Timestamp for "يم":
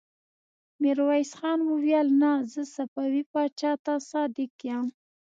4.69-4.85